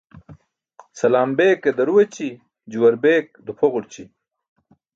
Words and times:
Salam 0.99 1.29
beke 1.37 1.69
daru 1.77 1.95
eci̇, 2.03 2.31
juwar 2.71 2.95
bek 3.03 3.25
dupʰoġurći. 3.45 4.03